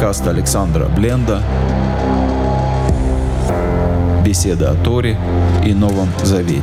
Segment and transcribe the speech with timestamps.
[0.00, 1.42] Подкаст Александра Бленда.
[4.24, 5.14] Беседа о Торе
[5.62, 6.62] и Новом Завете.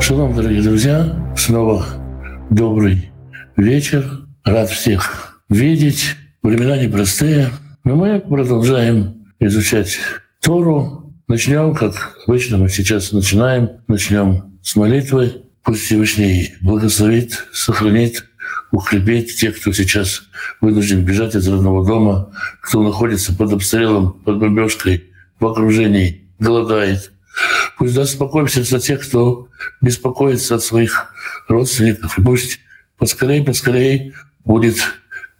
[0.00, 1.04] Шалом, дорогие друзья.
[1.36, 1.84] Снова
[2.48, 3.12] добрый
[3.58, 4.06] вечер.
[4.42, 6.16] Рад всех видеть.
[6.42, 7.50] Времена непростые.
[7.84, 9.98] Но мы продолжаем изучать
[10.40, 11.12] Тору.
[11.28, 15.42] Начнем, как обычно мы сейчас начинаем, начнем с молитвы.
[15.62, 18.24] Пусть Всевышний благословит, сохранит,
[18.70, 20.22] укрепит тех, кто сейчас
[20.60, 27.10] вынужден бежать из родного дома, кто находится под обстрелом, под бомбежкой, в окружении, голодает.
[27.76, 29.48] Пусть даст спокойствие сердца тех, кто
[29.80, 31.12] беспокоится от своих
[31.48, 32.18] родственников.
[32.18, 32.60] И пусть
[32.96, 34.76] поскорее, поскорее будет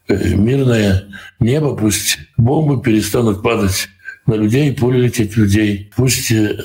[0.08, 1.04] мирное
[1.40, 3.88] небо, пусть бомбы перестанут падать
[4.26, 5.90] на людей, пули лететь людей.
[5.96, 6.58] Пусть э,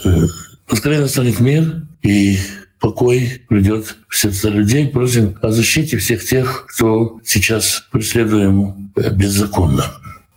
[0.67, 2.37] поскорее настанет мир и
[2.79, 4.87] покой придет в сердца людей.
[4.87, 9.85] Просим о защите всех тех, кто сейчас преследуем э, беззаконно.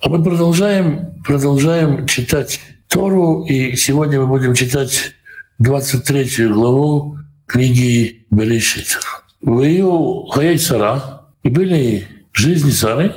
[0.02, 5.14] А мы продолжаем, продолжаем читать Тору, и сегодня мы будем читать
[5.58, 8.98] 23 главу книги Берешит.
[9.40, 13.12] В ее Хаей Сара и были жизни Сары,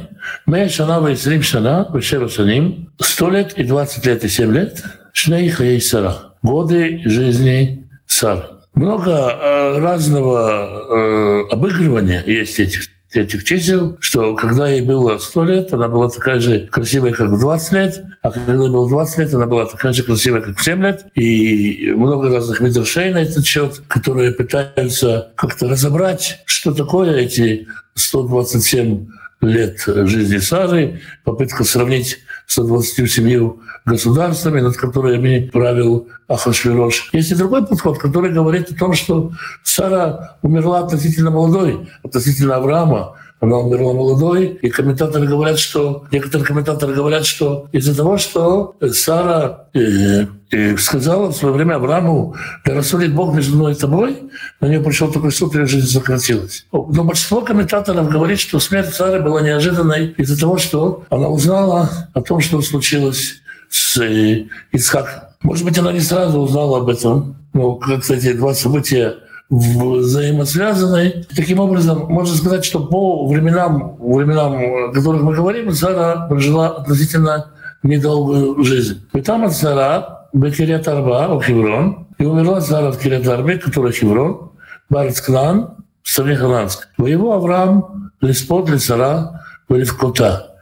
[0.46, 5.50] Мея Шана Вайсрим Шана, Вешева Саним, 100 лет и 20 лет и 7 лет, Шней
[5.50, 8.44] Хаей Сара, годы жизни Сары.
[8.74, 12.88] Много э, разного э, обыгрывания есть этих
[13.22, 17.40] этих чисел, что когда ей было 100 лет, она была такая же красивая, как в
[17.40, 20.64] 20 лет, а когда ей было 20 лет, она была такая же красивая, как в
[20.64, 21.06] 7 лет.
[21.16, 29.08] И много разных мидршей на этот счет, которые пытаются как-то разобрать, что такое эти 127
[29.42, 33.54] лет жизни Сары, попытка сравнить 127
[33.86, 37.10] государствами, над которыми правил Ахашвирош.
[37.14, 39.32] Есть и другой подход, который говорит о том, что
[39.64, 46.96] Сара умерла относительно молодой, относительно Авраама, она умерла молодой, и комментаторы говорят, что некоторые комментаторы
[46.96, 52.36] говорят, что из-за того, что Сара э, э, сказала в свое время Аврааму,
[52.66, 56.66] да рассудит Бог между мной и тобой, на нее пришел такой суд, и жизнь сократилась.
[56.72, 62.22] Но большинство комментаторов говорит, что смерть Сары была неожиданной из-за того, что она узнала о
[62.22, 65.28] том, что случилось с э, Исхаком.
[65.42, 69.16] Может быть, она не сразу узнала об этом, но, как, кстати, два события
[69.50, 71.26] взаимосвязаны.
[71.36, 77.52] Таким образом, можно сказать, что по временам, временам, о которых мы говорим, Сара прожила относительно
[77.84, 79.02] недолгую жизнь.
[79.14, 83.92] И там от Сара Бекирят Арба, у Хеврон, и умерла Сара в Кирят Арбе, который
[83.92, 84.52] Хеврон,
[84.90, 86.88] Барец Кнан, в стране Хананск.
[86.98, 90.56] Воевал Авраам, Леспот, Лесара, Валевкота.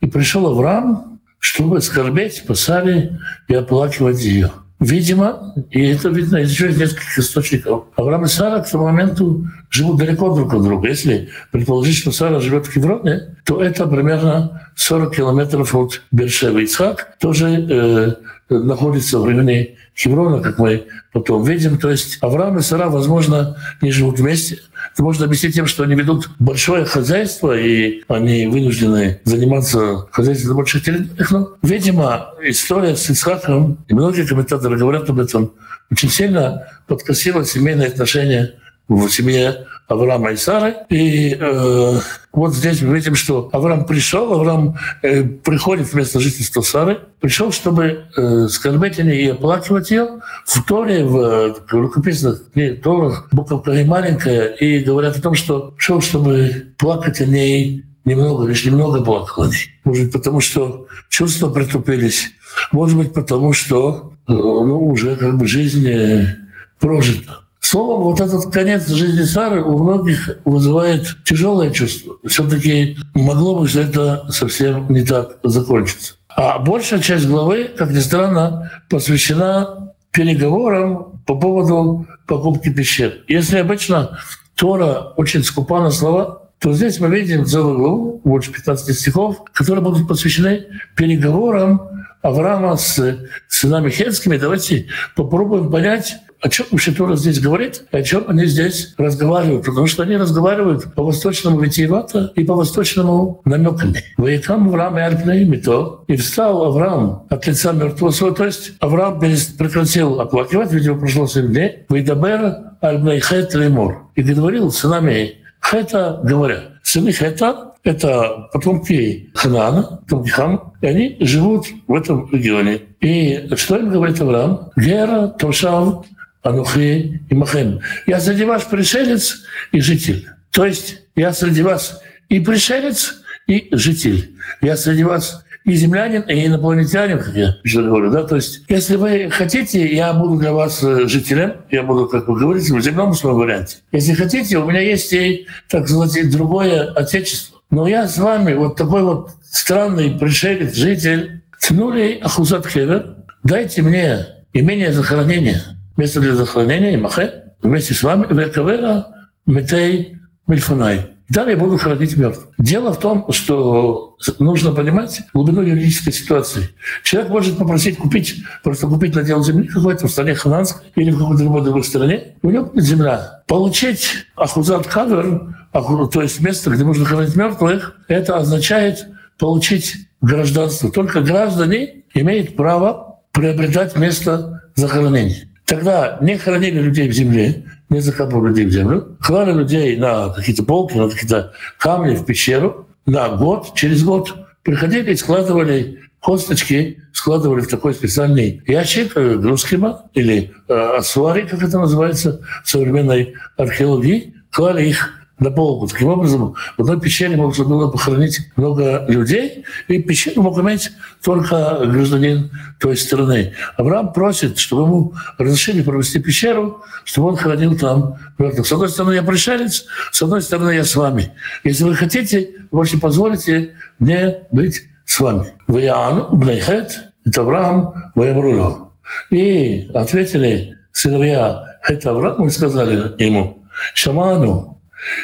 [0.00, 4.50] И пришел Авраам, чтобы скорбеть по Саре и оплакивать ее.
[4.80, 9.96] Видимо, и это видно еще из нескольких источников, Авраам и Сара к тому моменту живут
[9.98, 10.88] далеко друг от друга.
[10.88, 16.64] Если предположить, что Сара живет в Хевроне, то это примерно 40 километров от Бершевы.
[16.64, 18.14] Ицхак тоже э,
[18.60, 21.78] находится в районе Хеврона, как мы потом видим.
[21.78, 24.58] То есть Авраам и Сара, возможно, не живут вместе–
[24.92, 30.54] это можно объяснить тем, что они ведут большое хозяйство, и они вынуждены заниматься хозяйством на
[30.56, 31.30] больших территориях.
[31.30, 35.52] Но, видимо, история с Исхаком, и многие комментаторы говорят об этом,
[35.90, 38.54] очень сильно подкосила семейные отношения
[38.88, 40.76] в семье Авраама и Сары.
[40.88, 42.00] И э,
[42.32, 48.04] вот здесь мы видим, что Авраам пришел, Авраам э, приходит вместо жительства Сары, пришел, чтобы
[48.16, 50.20] э, скорбеть о ней и оплакивать ее.
[50.46, 52.42] В Торе, в, в рукописных
[52.82, 58.46] Торах, буковка и маленькая, и говорят о том, что пришел, чтобы плакать о ней немного,
[58.46, 59.50] лишь немного плакал о.
[59.84, 62.30] Может быть, потому что чувства притупились.
[62.72, 66.36] Может быть, потому что э, ну, уже как бы жизнь э,
[66.78, 67.40] прожита.
[67.64, 72.16] Словом, вот этот конец жизни Сары у многих вызывает тяжелое чувство.
[72.26, 76.14] Все-таки могло бы все это совсем не так закончиться.
[76.28, 83.20] А большая часть главы, как ни странно, посвящена переговорам по поводу покупки пещер.
[83.28, 84.18] Если обычно
[84.56, 89.84] Тора очень скупа на слова, то здесь мы видим целую главу, больше 15 стихов, которые
[89.84, 90.66] будут посвящены
[90.96, 91.88] переговорам
[92.22, 93.18] Авраама с
[93.48, 94.36] сынами хетскими.
[94.36, 94.86] Давайте
[95.16, 96.66] попробуем понять, о чем
[96.96, 99.64] Тора здесь говорит, о чем они здесь разговаривают.
[99.64, 104.02] Потому что они разговаривают по восточному витиевато и по восточному намеками.
[104.16, 108.34] Воякам Авраам и Альпнаими то, и встал Авраам от лица мертвого своего.
[108.34, 111.86] То есть Авраам прекратил оплакивать, видимо, прошло 7 дней.
[111.88, 114.08] Вейдабер Альпнайхет Лемор.
[114.16, 121.66] И говорил сынами Хета, говоря, сыны Хета, это потомки Ханаана, потомки Хама, и они живут
[121.86, 122.80] в этом регионе.
[123.00, 124.70] И что им говорит Авраам?
[124.76, 126.04] Гера, Тошав,
[126.42, 127.80] Анухи и Махем.
[128.06, 129.42] Я среди вас пришелец
[129.72, 130.28] и житель.
[130.50, 134.32] То есть я среди вас и пришелец, и житель.
[134.60, 138.10] Я среди вас и землянин, и инопланетянин, как я еще говорю.
[138.10, 138.24] Да?
[138.24, 142.38] То есть, если вы хотите, я буду для вас э, жителем, я буду, как вы
[142.38, 143.76] говорите, в земном своем варианте.
[143.92, 147.60] Если хотите, у меня есть и, так сказать, другое отечество.
[147.70, 154.26] Но я с вами, вот такой вот странный пришелец, житель, тянули Ахузат Хевер, дайте мне
[154.52, 155.62] имение захоронения,
[155.96, 159.06] место для захоронения, Махе, вместе с вами, Векавера,
[159.46, 161.12] Метей, Мильфунай.
[161.28, 162.48] Да, я буду хоронить мертвых.
[162.58, 166.68] Дело в том, что нужно понимать глубину юридической ситуации.
[167.02, 171.42] Человек может попросить купить, просто купить надел земли какой-то в стране Хананской или в какой-то
[171.42, 172.34] другой, другой стране.
[172.42, 173.42] У него будет земля.
[173.46, 179.06] Получить ахузат кавер, то есть место, где можно хоронить мертвых, это означает
[179.38, 180.90] получить гражданство.
[180.90, 185.48] Только граждане имеют право приобретать место захоронения.
[185.64, 190.64] Тогда не хоронили людей в земле, не закапывали людей в землю, клали людей на какие-то
[190.64, 197.60] полки, на какие-то камни в пещеру на год, через год приходили и складывали косточки, складывали
[197.60, 204.34] в такой специальный ящик э, Грускима или э, Асуари, как это называется в современной археологии,
[204.50, 205.86] клали их на полку.
[205.86, 210.90] Таким образом, в одной пещере можно было похоронить много людей, и пещеру мог иметь
[211.22, 213.54] только гражданин той страны.
[213.76, 218.66] Авраам просит, чтобы ему разрешили провести пещеру, чтобы он хоронил там мертвых.
[218.66, 221.32] С одной стороны, я пришелец, с одной стороны, я с вами.
[221.64, 225.52] Если вы хотите, можете позволите мне быть с вами.
[225.66, 228.92] Ваян, Блейхет, это Авраам, Ваямрулю.
[229.30, 233.62] И ответили сыновья это Аврааму и сказали ему,
[233.94, 234.71] Шаману,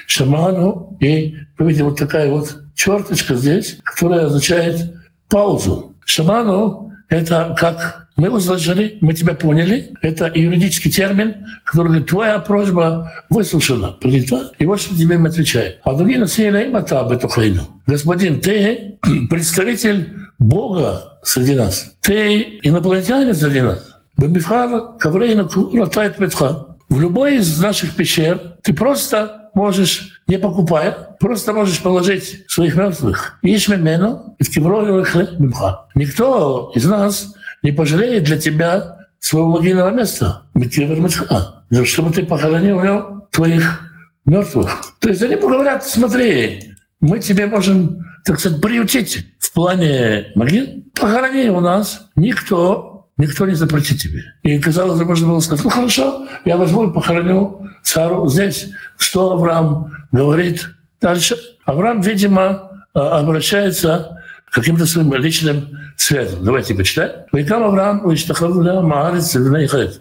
[0.07, 4.95] шаману, и вы видите вот такая вот черточка здесь, которая означает
[5.29, 5.95] паузу.
[6.05, 9.95] Шаману— это как мы услышали, мы тебя поняли.
[10.03, 14.51] Это юридический термин, который говорит, твоя просьба выслушана, принята.
[14.59, 15.79] И вот что тебе им отвечает.
[15.85, 17.63] А другие насеяли им об эту хайну.
[17.87, 18.99] Господин, ты
[19.31, 21.95] представитель Бога среди нас.
[22.01, 23.89] Ты инопланетянин среди нас.
[24.17, 26.19] Бабифхара, Каврейна, Кура, Тайт.
[26.19, 33.39] В любой из наших пещер ты просто можешь, не покупая, просто можешь положить своих мертвых.
[33.43, 34.49] Ишмемену в
[35.95, 40.43] Никто из нас не пожалеет для тебя своего могильного места.
[41.85, 43.81] Чтобы ты похоронил нем твоих
[44.25, 44.95] мертвых.
[45.01, 50.67] То есть они говорят, смотри, мы тебе можем, так сказать, приютить в плане могил.
[50.95, 52.09] Похорони у нас.
[52.17, 54.23] Никто Никто не запретит тебе.
[54.45, 58.71] И казалось, можно было сказать, ну хорошо, я возьму и похороню цару здесь.
[58.97, 60.71] Что Авраам говорит
[61.01, 61.37] дальше?
[61.65, 66.45] Авраам, видимо, а, обращается к каким-то своим личным связям.
[66.45, 67.25] Давайте почитаем.
[67.33, 68.09] «Вайкам Авраам,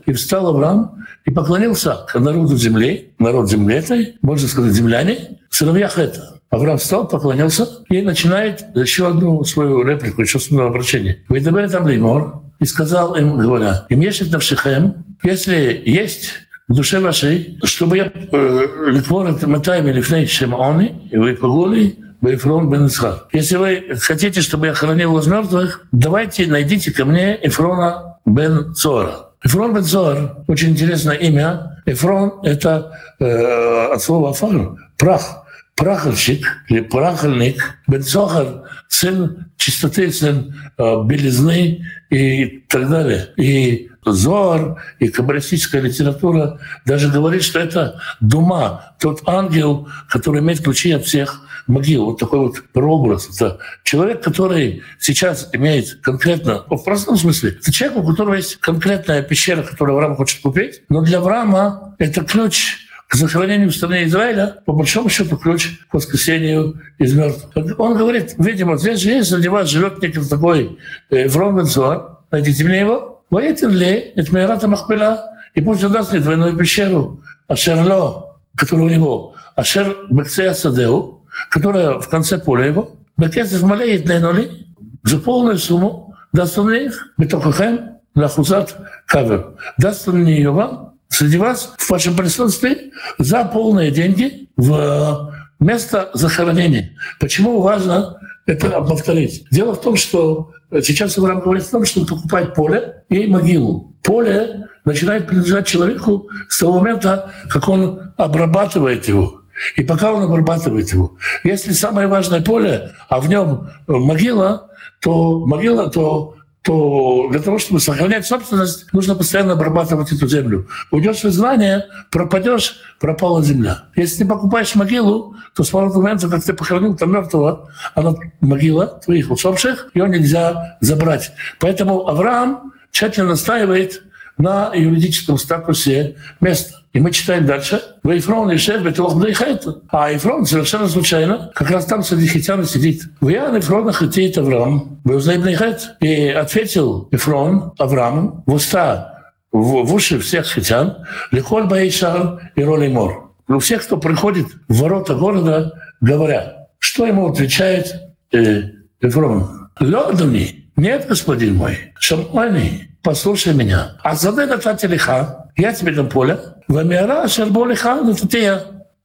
[0.05, 5.89] И встал Авраам и поклонился к народу земли, народ земли этой, можно сказать, земляне, сыновья
[5.89, 6.39] Хета.
[6.49, 11.25] Авраам встал, поклонился и начинает еще одну свою реплику, еще свое обращение.
[11.27, 16.33] «Вы там леймор, и сказал им, говоря, «Им есть навшихем, если есть
[16.67, 22.69] в душе вашей, чтобы я э, ликвор это матайми лифней шемони, и вы погули, Бейфрон
[22.69, 23.27] бен Исхак.
[23.31, 29.27] Если вы хотите, чтобы я хранил из мертвых, давайте найдите ко мне Эфрона бен Цора.
[29.43, 31.81] Эфрон бен Цор– очень интересное имя.
[31.85, 35.45] Эфрон– это э, от слова афар– прах
[35.77, 43.29] прахальщик или прахальник, Бен Цохар, сын чистоты, сын э, белизны и так далее.
[43.37, 50.91] И Зор, и каббалистическая литература даже говорит, что это Дума, тот ангел, который имеет ключи
[50.91, 52.05] от всех могил.
[52.05, 53.29] Вот такой вот прообраз.
[53.35, 59.21] Это человек, который сейчас имеет конкретно, в простом смысле, это человек, у которого есть конкретная
[59.21, 64.57] пещера, которую Авраам хочет купить, но для Авраама это ключ к захоронению в стране Израиля,
[64.65, 67.79] по большому счету, ключ к воскресению из мертвых.
[67.79, 70.77] Он говорит, видимо, здесь же есть, среди вас живет некий такой
[71.09, 76.21] Эфрон Бенцуар, найдите мне его, воетен ли, это Мейрата Махпела, и пусть он даст мне
[76.21, 82.97] двойную пещеру, אשר לו, которая у него, אשר בקצה שדהו, которая в конце поля его,
[83.17, 84.67] בכסף מלא יתננה לי,
[85.03, 89.53] за полную сумму даст он мне их, בתוככם, לאחוזת קבר.
[89.77, 96.11] Даст он мне ее вам, среди вас в вашем присутствии за полные деньги в место
[96.13, 96.95] захоронения.
[97.19, 99.47] Почему важно это повторить?
[99.49, 100.51] Дело в том, что
[100.83, 103.95] сейчас Авраам говорит о том, что покупать поле и могилу.
[104.03, 109.41] Поле начинает принадлежать человеку с того момента, как он обрабатывает его.
[109.75, 111.15] И пока он обрабатывает его.
[111.43, 114.69] Если самое важное поле, а в нем могила,
[115.01, 116.35] то могила, то
[116.67, 120.67] то для того, чтобы сохранять собственность, нужно постоянно обрабатывать эту землю.
[120.91, 123.85] Уйдешь в изгнание, пропадешь, пропала земля.
[123.95, 129.31] Если ты покупаешь могилу, то с момента, как ты похоронил там мертвого, она могила твоих
[129.31, 131.31] усопших, ее нельзя забрать.
[131.61, 134.03] Поэтому Авраам тщательно настаивает
[134.37, 136.77] на юридическом статусе места.
[136.93, 137.81] И мы читаем дальше.
[138.03, 139.81] Вейфрон и Шеф Бетолхдейхайта.
[139.89, 143.03] А Ефрон совершенно случайно как раз там среди хитяна сидит.
[143.21, 144.99] Вян Ефрона хитит Авраам.
[145.03, 145.97] Беузнайбнейхайт.
[145.99, 149.17] И ответил Ефрон Аврааму в уста,
[149.51, 153.31] в, в уши всех хитян, Лихоль Баишар и Роли Мор.
[153.47, 157.93] У всех, кто приходит в ворота города, говоря, что ему отвечает
[158.33, 158.63] э,
[159.01, 159.69] Ефрон?
[159.79, 163.95] Лёдами, нет, господин мой, шампани, послушай меня.
[164.03, 166.37] А задай лиха, я тебе дам поле,
[166.67, 168.13] Вамиара Шербо лиха на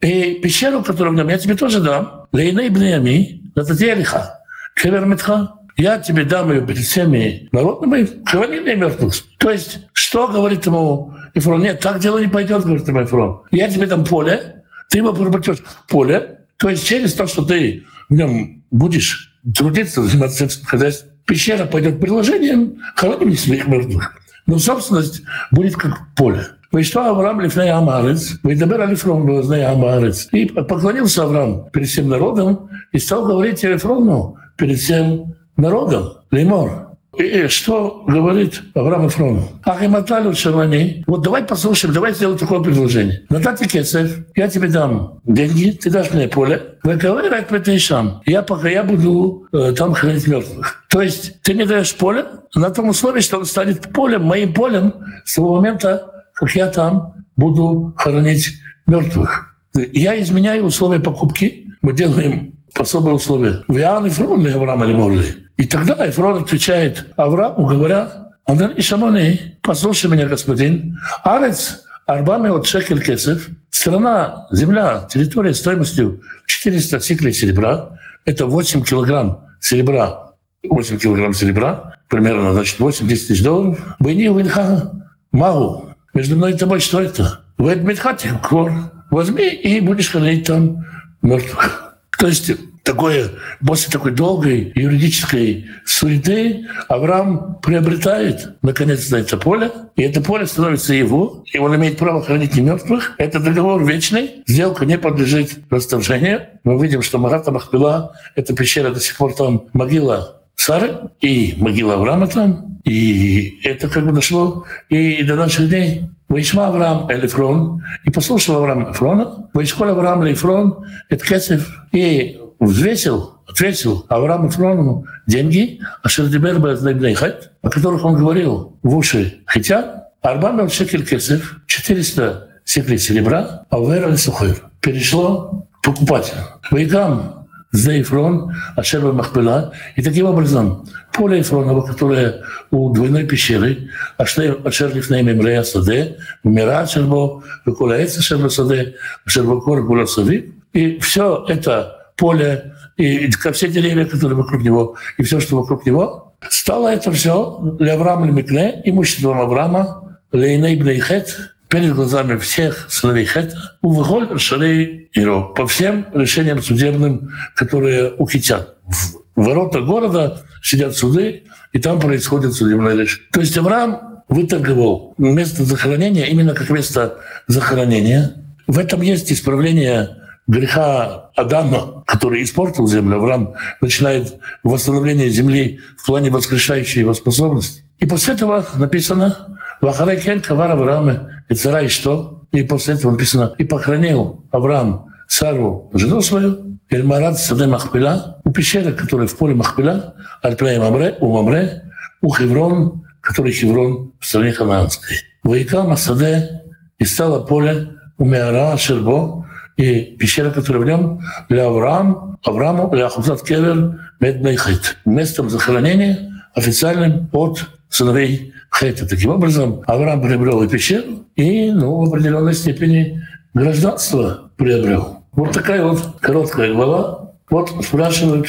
[0.00, 2.26] И пещеру, которую в нем, я тебе тоже дам.
[2.32, 4.40] Лейней бнеями на лиха.
[4.74, 5.52] Кевер метха.
[5.76, 9.14] Я тебе дам ее перед всеми народными хранение мертвых.
[9.38, 11.62] То есть, что говорит ему Ифрон?
[11.62, 13.42] Нет, так дело не пойдет, говорит ему Ифрон.
[13.52, 18.14] Я тебе дам поле, ты его поработешь поле, то есть через то, что ты в
[18.14, 24.12] нем будешь трудиться, заниматься сельским хозяйством, пещера пойдет приложением хороним своих мертвых.
[24.46, 26.46] Но собственность будет как поле.
[26.72, 30.28] Вышла Авраам лифней Амарец, выдабер Алифрон глазней Амарец.
[30.32, 36.14] И поклонился Авраам перед всем народом и стал говорить Алифрону перед всем народом.
[36.30, 36.91] Леймор.
[37.16, 39.48] И что говорит Авраам Ифрону?
[39.64, 41.04] Ах, и Маталю Шавани.
[41.06, 43.26] Вот давай послушаем, давай сделаем такое предложение.
[43.28, 46.78] На дате кесов я тебе дам деньги, ты дашь мне поле.
[46.82, 48.22] Выговаривай Петейшам.
[48.24, 50.84] Я пока я буду э, там хранить мертвых.
[50.88, 54.94] То есть ты мне даешь поле на том условии, что он станет полем, моим полем
[55.26, 58.54] с того момента, как я там буду хоронить
[58.86, 59.54] мертвых.
[59.74, 63.62] Я изменяю условия покупки, мы делаем особые условия.
[63.68, 65.42] Виан и Фрон Авраам Алиморли.
[65.62, 73.00] И тогда Эфрон отвечает Аврааму, говоря, Андрей Шамони, послушай меня, господин, Арец Арбами от Шекель
[73.00, 80.32] Кесев, страна, земля, территория стоимостью 400 сиклей серебра, это 8 килограмм серебра,
[80.68, 83.78] 8 килограмм серебра, примерно, значит, 8-10 тысяч долларов.
[84.00, 84.90] Войни Винха
[85.30, 87.38] Магу, между мной и тобой что это?
[87.56, 88.72] В Эдмитхате, Квор.
[89.12, 90.84] Возьми и будешь хоронить там
[91.22, 91.91] мертвых.
[92.22, 92.52] То есть
[92.84, 93.30] такое,
[93.66, 101.42] после такой долгой юридической суеты Авраам приобретает, наконец-то, это поле, и это поле становится его,
[101.52, 103.16] и он имеет право хранить не мертвых.
[103.18, 106.42] Это договор вечный, сделка не подлежит расторжению.
[106.62, 111.94] Мы видим, что Марата Махпила, эта пещера до сих пор там могила Сары и могила
[111.94, 112.78] Авраама там.
[112.84, 116.02] И это как бы дошло и до наших дней.
[116.32, 124.06] Вышма Авраам Элифрон, и послушал Авраам Эфрона, Вышкол Авраам Элифрон, это Кесев, и взвесил, ответил
[124.08, 131.06] Аврааму Эфрону деньги, а Шердибер Бэзнайбнейхат, о которых он говорил в уши хотя, Арбан шекель
[131.06, 134.56] Кесев, 400 секлей серебра, а Вера Сухойр.
[134.80, 136.44] Перешло покупателю.
[136.70, 137.41] Вейгам
[137.72, 139.72] за Ефрон, Ашерба Махпела.
[139.96, 143.88] И таким образом поле Ефронова, которое у двойной пещеры,
[144.18, 148.94] Ашер Лифней Мемрея Саде, Мира Ашербо, Векуляется Ашерба Саде,
[149.26, 150.54] Ашерба Кор Гула Сави.
[150.72, 156.34] И все это поле, и все деревья, которые вокруг него, и все, что вокруг него,
[156.48, 163.78] стало это все для Авраама Лемикне, имуществом Авраама, Лейней Бнейхет, перед глазами всех сыновей Хета,
[163.80, 168.26] увыходит Шарей Иро по всем решениям судебным, которые у.
[168.26, 173.26] В ворота города сидят суды, и там происходит судебное решение.
[173.32, 178.34] То есть Авраам выторговал место захоронения именно как место захоронения.
[178.66, 183.16] В этом есть исправление греха Адама, который испортил землю.
[183.16, 187.82] Авраам начинает восстановление земли в плане воскрешающей его способности.
[187.98, 193.10] И после этого написано «Вахарай кен кавар Авраама и цара и что?» И после этого
[193.10, 199.54] написано «И похоронил Авраам Сару, жену свою, Эльмарат Саде Махпила, у пещеры, которая в поле
[199.54, 201.82] Махпила, Альпляй Мамре, у Мамре,
[202.20, 205.16] у Хеврон, который Хеврон в стране Ханаанской.
[205.42, 206.62] Вояка Масаде,
[206.98, 209.46] и стало поле у Меара Шербо,
[209.76, 217.28] и пещера, которая в нем, для Авраам, Аврааму, для Ахузат Кевер, Медмейхит, местом захоронения официальным
[217.32, 219.06] от сыновей Хета.
[219.06, 223.22] Таким образом, Авраам приобрел и пещеру, и ну, в определенной степени
[223.54, 225.24] гражданство приобрел.
[225.32, 227.34] Вот такая вот короткая глава.
[227.50, 228.46] Вот спрашивают,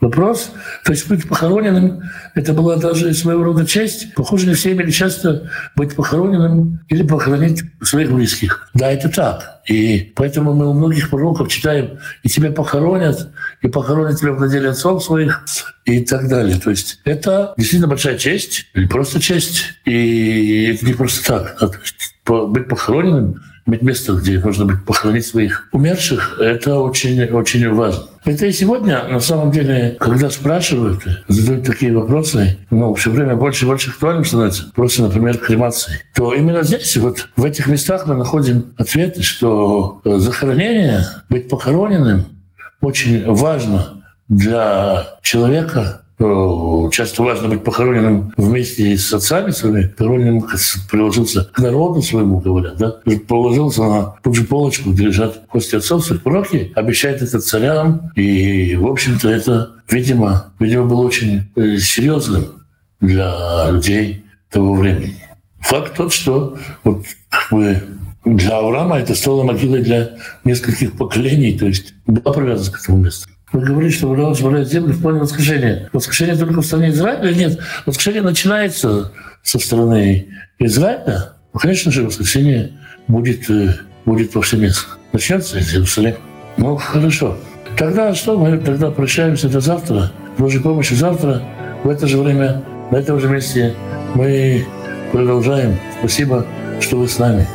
[0.00, 0.50] вопрос.
[0.84, 2.02] То есть быть похороненным–
[2.34, 4.14] это была даже своего рода честь.
[4.14, 8.68] Похоже, не все имели часто быть похороненным или похоронить своих близких.
[8.74, 9.60] Да, это так.
[9.66, 13.30] И поэтому мы у многих пророков читаем «и тебя похоронят,
[13.62, 15.44] и похоронят тебя в наделе отцов своих»
[15.84, 16.58] и так далее.
[16.58, 19.62] То есть это действительно большая честь, или просто честь.
[19.84, 21.56] И это не просто так.
[21.60, 22.46] Да?
[22.46, 28.04] Быть похороненным иметь место, где можно будет похоронить своих умерших, это очень, очень важно.
[28.26, 33.64] Это и сегодня, на самом деле, когда спрашивают, задают такие вопросы, ну, все время больше
[33.64, 38.16] и больше актуальным становится вопросы, например, кремации, то именно здесь, вот в этих местах мы
[38.16, 42.26] находим ответы, что э, захоронение, быть похороненным
[42.80, 50.46] очень важно для человека, часто важно быть похороненным вместе с отцами своими, похороненным
[50.90, 52.96] приложился к народу своему, говорят, да,
[53.28, 56.22] положился на ту же полочку, где лежат кости отцов своих.
[56.22, 62.46] Пророки обещают это царям, и, в общем-то, это, видимо, видимо, было очень э, серьезным
[63.00, 65.16] для людей того времени.
[65.60, 67.82] Факт тот, что вот как бы
[68.24, 73.28] для Авраама это стало могилой для нескольких поколений, то есть была привязана к этому месту.
[73.52, 75.88] Вы говорите, что Авраам собирает землю в плане воскрешения.
[75.92, 77.32] Воскрешение только в стране Израиля?
[77.32, 79.12] Нет, воскрешение начинается
[79.42, 80.26] со стороны
[80.58, 81.32] Израиля.
[81.52, 82.72] Ну, конечно же, воскрешение
[83.06, 83.74] будет, э,
[84.04, 84.94] будет повсеместно.
[85.12, 86.18] Начнется из Иерусалима.
[86.56, 87.38] Ну, хорошо.
[87.78, 88.36] Тогда что?
[88.38, 90.10] Мы тогда прощаемся до завтра.
[90.38, 91.42] Божьей помощью завтра
[91.84, 93.74] в это же время, на этом же месте
[94.14, 94.66] мы
[95.12, 95.78] продолжаем.
[96.00, 96.44] Спасибо,
[96.80, 97.46] что вы с нами.